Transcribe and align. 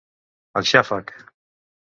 El 0.61 0.65
xàfec. 0.71 1.15